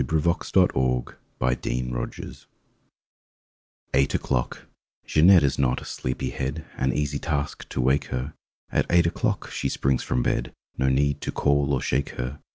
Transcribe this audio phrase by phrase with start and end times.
[0.01, 0.63] 1 A PARIS PAIR
[1.39, 1.59] A PARIS
[2.47, 2.47] PAIR
[3.93, 4.65] EIGHT O'CLOCK
[5.05, 8.33] J EANETTE is not a sleepy head; An easy task, to wake her!
[8.71, 12.39] At eight o'clock she springs from bed No need to call or shake her.